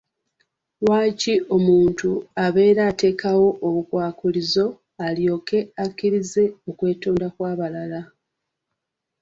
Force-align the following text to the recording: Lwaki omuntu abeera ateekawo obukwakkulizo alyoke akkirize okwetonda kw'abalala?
Lwaki 0.83 1.33
omuntu 1.55 2.09
abeera 2.45 2.81
ateekawo 2.91 3.47
obukwakkulizo 3.67 4.65
alyoke 5.05 5.59
akkirize 5.83 6.43
okwetonda 6.69 7.27
kw'abalala? 7.35 8.01